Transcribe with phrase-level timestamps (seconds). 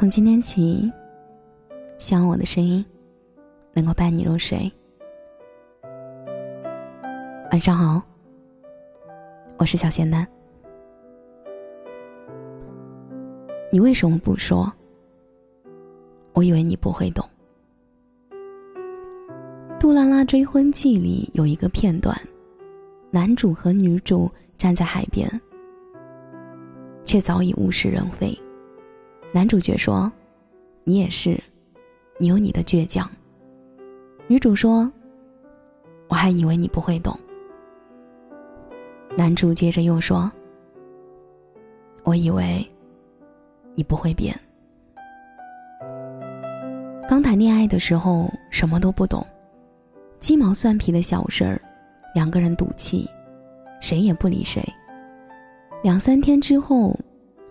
[0.00, 0.90] 从今天起，
[1.98, 2.82] 希望我的声音
[3.74, 4.72] 能够伴你入睡。
[7.52, 8.00] 晚上好，
[9.58, 10.26] 我是小仙丹。
[13.70, 14.72] 你为什么不说？
[16.32, 17.22] 我以为你不会懂。
[19.78, 22.18] 《杜拉拉追婚记》里有一个片段，
[23.10, 25.30] 男主和女主站在海边，
[27.04, 28.34] 却早已物是人非。
[29.32, 30.10] 男主角说
[30.82, 31.40] ：“你也是，
[32.18, 33.08] 你有你的倔强。”
[34.26, 34.90] 女主说
[36.08, 37.16] ：“我还以为你不会懂。”
[39.16, 40.30] 男主接着又说
[42.02, 42.68] ：“我以为
[43.74, 44.38] 你不会变。”
[47.08, 49.24] 刚谈恋爱的时候什么都不懂，
[50.18, 51.60] 鸡毛蒜皮的小事儿，
[52.14, 53.08] 两个人赌气，
[53.80, 54.62] 谁也不理谁。
[55.82, 56.98] 两三天之后，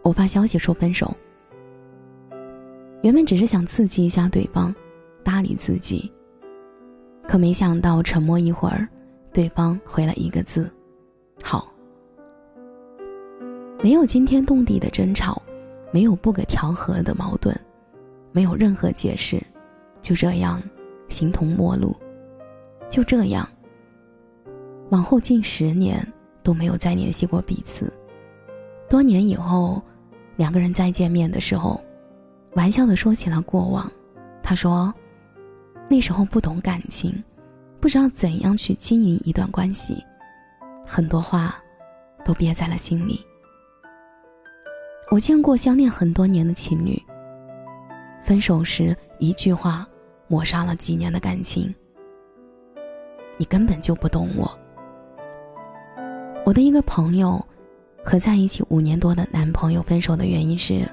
[0.02, 1.14] 我发消息说分手。
[3.02, 4.74] 原本只是想刺激一下对方，
[5.24, 6.12] 搭理自己。
[7.28, 8.88] 可没想到沉默一会儿，
[9.32, 10.70] 对方回了一个字
[11.44, 11.72] ：“好。”
[13.82, 15.42] 没有惊天动地的争吵，
[15.92, 17.58] 没有不可调和的矛盾。
[18.32, 19.42] 没有任何解释，
[20.02, 20.62] 就这样
[21.08, 21.96] 形同陌路，
[22.90, 23.48] 就这样，
[24.90, 26.06] 往后近十年
[26.44, 27.92] 都没有再联系过彼此。
[28.90, 29.82] 多年以后，
[30.36, 31.82] 两个人再见面的时候，
[32.54, 33.90] 玩笑的说起了过往。
[34.42, 34.94] 他说
[35.88, 37.24] ：“那时候不懂感情，
[37.80, 40.04] 不知道怎样去经营一段关系，
[40.86, 41.56] 很多话
[42.26, 43.24] 都憋在了心里。”
[45.12, 47.02] 我见过相恋很多年的情侣。
[48.22, 49.88] 分手时一句话，
[50.28, 51.74] 抹杀了几年的感情。
[53.38, 54.52] 你根本就不懂我。
[56.46, 57.44] 我的一个朋友，
[58.04, 60.88] 和在一起五年多的男朋友分手的原因是，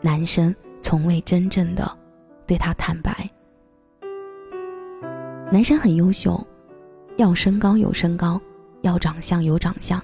[0.00, 1.90] 男生从未真正的
[2.46, 3.26] 对他坦白。
[5.50, 6.38] 男生很优秀，
[7.16, 8.38] 要身高有身高，
[8.82, 9.98] 要长相有长相，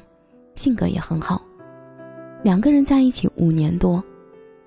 [0.55, 1.43] 性格也很好。
[2.43, 4.03] 两个人在一起五年多，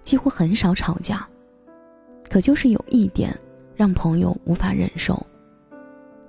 [0.03, 1.27] 几乎很少吵架。
[2.29, 3.35] 可就是有一点
[3.75, 5.19] 让朋友无法忍受，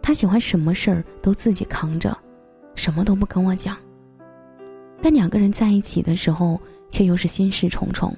[0.00, 2.16] 他喜欢什么事儿都自己扛着，
[2.74, 3.76] 什么都不跟我讲。
[5.02, 6.58] 但两个人在一起的时候，
[6.88, 8.16] 却又是心事重重。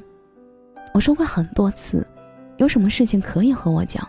[0.97, 2.07] 我说过很多次，
[2.57, 4.09] 有什么事情可以和我讲。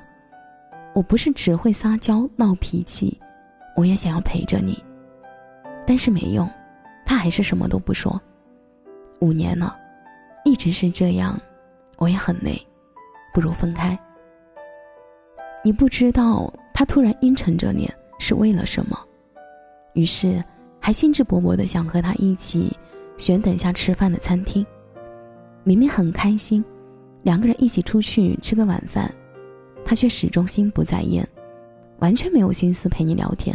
[0.95, 3.19] 我不是只会撒娇闹脾气，
[3.75, 4.81] 我也想要陪着你，
[5.85, 6.49] 但是没用，
[7.05, 8.17] 他还是什么都不说。
[9.19, 9.77] 五年了，
[10.45, 11.37] 一直是这样，
[11.97, 12.57] 我也很累。
[13.33, 13.99] 不如分开。
[15.65, 18.97] 你不知道他突然阴沉着脸是为了什么，
[19.91, 20.41] 于是
[20.79, 22.71] 还兴致勃勃的想和他一起
[23.17, 24.65] 选等下吃饭的餐厅。
[25.65, 26.63] 明明很开心，
[27.27, 29.13] 两个人一起出去吃个晚饭，
[29.83, 31.27] 他却始终心不在焉，
[31.99, 33.53] 完全没有心思陪你聊天。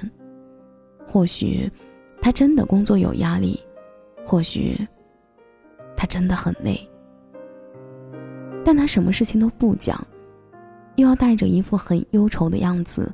[1.09, 1.73] 或许
[2.21, 3.59] 他真的工作有压力，
[4.27, 4.79] 或许
[5.97, 6.79] 他真的很累。
[8.63, 10.07] 但他什么事情都不讲，
[10.97, 13.11] 又要带着一副很忧愁的样子，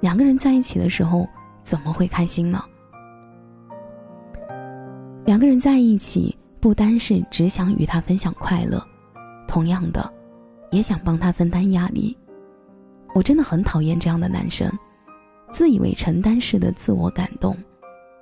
[0.00, 1.24] 两个人在一起的时候
[1.62, 2.60] 怎么会开心呢？
[5.24, 8.84] 两个人在一起不单是只想与他分享快乐，
[9.48, 10.08] 同样的，
[10.70, 12.16] 也想帮他分担压力。
[13.14, 14.70] 我真的很讨厌这样的男生，
[15.50, 17.56] 自以为承担式的自我感动，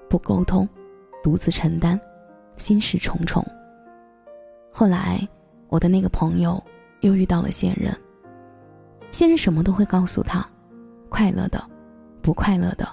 [0.08, 0.66] 不沟通，
[1.22, 2.00] 独自承担，
[2.56, 3.44] 心事重重。
[4.72, 5.28] 后来。
[5.68, 6.62] 我的那个朋友
[7.00, 7.92] 又遇到了现任，
[9.10, 10.48] 现任什么都会告诉他，
[11.08, 11.62] 快乐的，
[12.22, 12.88] 不快乐的，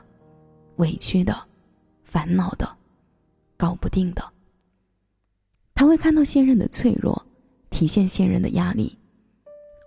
[0.77, 1.39] 委屈的，
[2.03, 2.67] 烦恼的，
[3.57, 4.23] 搞不定的。
[5.75, 7.23] 他会看到现任的脆弱，
[7.73, 8.95] 体现现任的压力。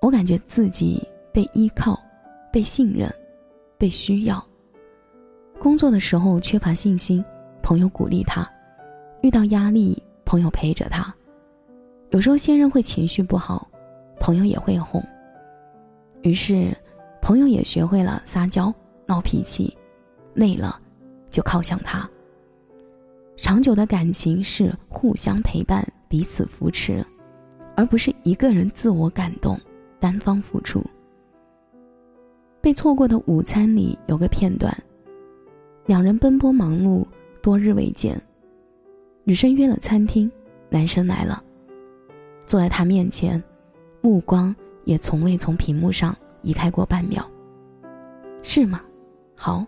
[0.02, 1.02] 我感觉自己
[1.32, 1.98] 被依靠，
[2.52, 3.08] 被信任，
[3.78, 4.44] 被需要。
[5.58, 7.24] 工作的时候缺乏信心，
[7.62, 8.44] 朋友鼓励他；
[9.22, 11.14] 遇到压力，朋友陪着他。
[12.10, 13.68] 有时候现任会情绪不好，
[14.20, 15.02] 朋友也会哄。
[16.22, 16.76] 于是，
[17.22, 18.74] 朋友也学会了撒娇、
[19.06, 19.74] 闹脾气，
[20.34, 20.78] 累了
[21.30, 22.08] 就靠向他。
[23.36, 27.04] 长久的感情是互相陪伴、彼此扶持，
[27.76, 29.56] 而不是一个人自我感动、
[30.00, 30.82] 单方付出。
[32.60, 34.76] 被错过的午餐里有个片段，
[35.84, 37.06] 两人奔波忙碌
[37.40, 38.20] 多日未见，
[39.22, 40.28] 女生约了餐厅，
[40.68, 41.40] 男生来了。
[42.44, 43.40] 坐在他面前，
[44.00, 47.24] 目光也从未从屏幕上移开过半秒。
[48.42, 48.80] 是吗？
[49.34, 49.64] 好，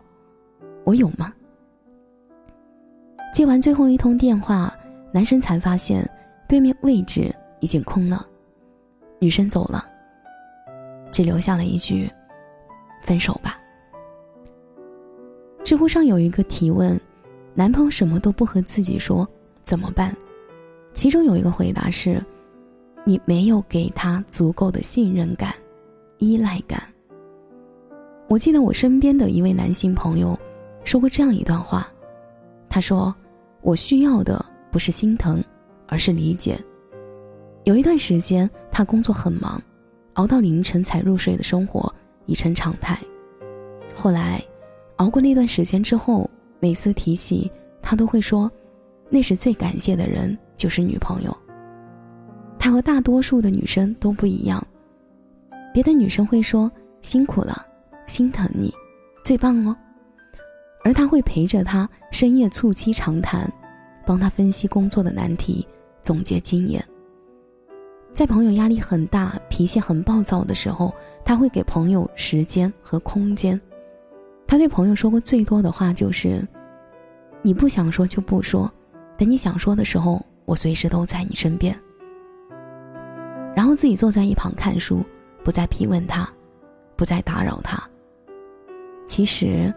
[0.84, 1.32] 我有吗？
[3.34, 4.74] 接完最后一通电话，
[5.12, 6.08] 男生才发现
[6.48, 8.26] 对面位置已经空了。
[9.20, 9.84] 女生走了，
[11.10, 12.10] 只留下了一句
[13.02, 13.58] ：“分手吧。”
[15.64, 16.98] 知乎上有一个提问
[17.54, 19.28] ：“男朋友什么都不和自己说，
[19.64, 20.16] 怎么办？”
[20.94, 22.24] 其中有一个回答是
[23.04, 25.52] ：“你没有给他足够的信任感、
[26.18, 26.82] 依赖感。”
[28.28, 30.38] 我记得我身边的一位男性朋友
[30.84, 31.90] 说过这样一段话，
[32.68, 33.14] 他说
[33.62, 35.42] ：“我需要的不是心疼，
[35.86, 36.58] 而是理解。”
[37.64, 39.60] 有一段时间，他工作很忙，
[40.14, 41.92] 熬到凌晨才入睡的生活
[42.26, 42.98] 已成常态。
[43.94, 44.42] 后来，
[44.96, 46.28] 熬过那段时间之后，
[46.60, 47.50] 每次提起
[47.82, 48.50] 他都会说
[49.10, 51.36] ：“那时最感谢的人就是女朋友。”
[52.58, 54.64] 他和大多数的女生都不一样，
[55.72, 56.70] 别的女生会说
[57.02, 57.64] ：“辛苦了，
[58.06, 58.72] 心疼你，
[59.22, 59.76] 最棒哦。”
[60.84, 63.50] 而他会陪着他深夜促膝长谈，
[64.06, 65.66] 帮他分析工作的难题，
[66.02, 66.82] 总结经验。
[68.12, 70.92] 在朋友压力很大、脾气很暴躁的时候，
[71.24, 73.60] 他会给朋友时间和空间。
[74.46, 76.44] 他对朋友说过最多的话就是
[77.42, 78.70] ：“你不想说就不说，
[79.16, 81.78] 等你想说的时候，我随时都在你身边。”
[83.54, 85.04] 然后自己坐在一旁看书，
[85.44, 86.28] 不再批问他，
[86.96, 87.80] 不再打扰他。
[89.06, 89.72] 其实，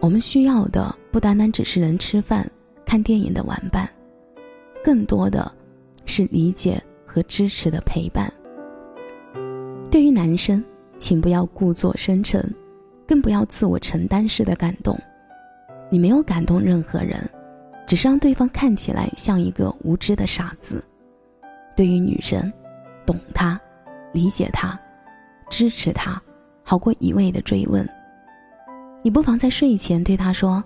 [0.00, 2.48] 我们需要的不单单只是能吃饭、
[2.84, 3.88] 看电影的玩伴，
[4.84, 5.50] 更多的
[6.06, 6.82] 是理解。
[7.18, 8.32] 和支持的陪伴。
[9.90, 10.64] 对于男生，
[10.98, 12.40] 请不要故作深沉，
[13.08, 14.96] 更不要自我承担式的感动。
[15.90, 17.28] 你没有感动任何人，
[17.88, 20.84] 只是让对方看起来像一个无知的傻子。
[21.74, 22.52] 对于女生，
[23.04, 23.60] 懂她，
[24.12, 24.78] 理解她，
[25.50, 26.22] 支持她，
[26.62, 27.84] 好过一味的追问。
[29.02, 30.62] 你不妨在睡前对她说：“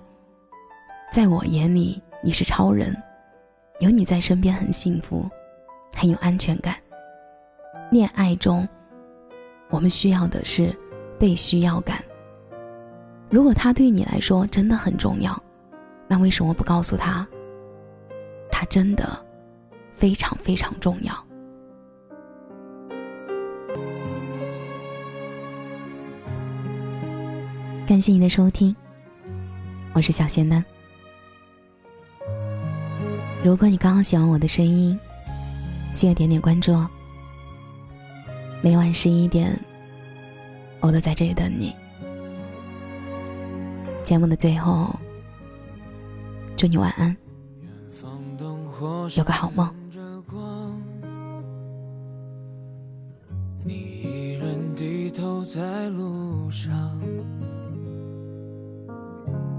[1.11, 2.95] 在我眼里，你是超人，
[3.81, 5.27] 有你在身边很幸福。”
[5.95, 6.75] 很有安全感。
[7.91, 8.69] 恋爱中，
[9.71, 10.77] 我们需要的是
[11.19, 12.03] 被需要感。
[13.31, 15.41] 如果他对你来说真的很重要，
[16.09, 17.27] 那为什么不告诉他？
[18.51, 19.19] 他真的
[19.95, 21.15] 非常非常重要。
[27.87, 28.75] 感谢你的收听，
[29.93, 30.65] 我是小仙丹。
[33.45, 34.99] 如果你刚好喜欢我的声音，
[35.95, 36.89] 记得点点关注哦。
[38.63, 39.59] 每晚十一点，
[40.81, 41.75] 我都在这里等你。
[44.05, 44.95] 节目的最后，
[46.57, 47.17] 祝你晚安，
[49.17, 49.69] 有个好梦。
[53.65, 56.73] 你一人低头在路上，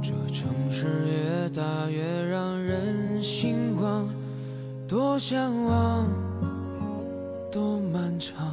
[0.01, 4.07] 这城市越大越让人心慌，
[4.87, 6.22] 多向往。
[7.53, 8.51] 多漫长，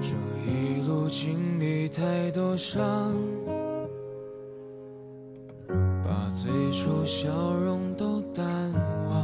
[0.00, 0.08] 这
[0.46, 3.12] 一路经历太多伤，
[6.04, 8.46] 把最初笑容都淡
[9.10, 9.18] 忘。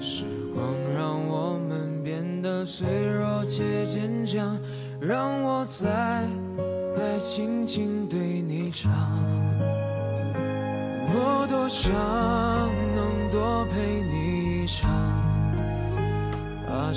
[0.00, 0.24] 时
[0.54, 0.64] 光
[0.96, 4.58] 让我们变得脆弱且坚强，
[4.98, 6.26] 让我再
[6.96, 8.90] 来轻轻对你唱，
[11.12, 12.47] 我多想。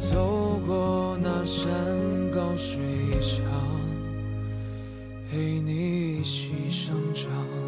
[0.00, 1.68] 走过那山
[2.30, 2.78] 高水
[3.20, 3.44] 长，
[5.28, 7.67] 陪你一起生长。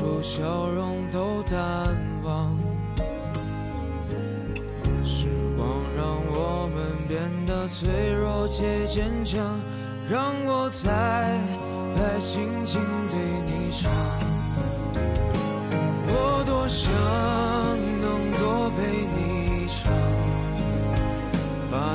[0.00, 1.60] 最初笑容都淡
[2.22, 2.56] 忘。
[5.04, 5.28] 时
[5.58, 9.60] 光让我们变得脆弱且坚强，
[10.08, 12.80] 让我再来轻轻
[13.10, 13.92] 对你唱。
[16.08, 16.90] 我多想
[18.00, 19.92] 能多陪你唱，
[21.70, 21.94] 把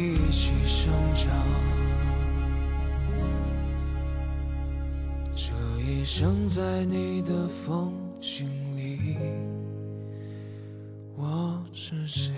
[0.31, 1.29] 一起生长。
[5.35, 8.47] 这一生在你的风景
[8.77, 9.17] 里，
[11.17, 12.31] 我是谁。